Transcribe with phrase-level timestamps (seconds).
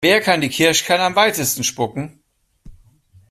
[0.03, 2.23] Wer kann die Kirschkerne am weitesten spucken?